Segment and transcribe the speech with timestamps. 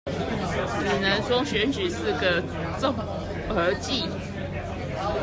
[0.87, 2.41] 只能說選舉是個
[2.79, 2.91] 綜
[3.53, 4.09] 合技